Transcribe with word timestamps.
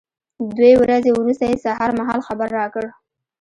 دوې 0.57 0.73
ورځې 0.81 1.09
وروسته 1.13 1.43
یې 1.49 1.61
سهار 1.65 1.89
مهال 1.99 2.19
خبر 2.27 2.47
را 2.57 2.65
کړ. 2.73 2.85